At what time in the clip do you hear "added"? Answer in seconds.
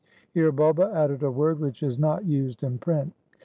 0.95-1.21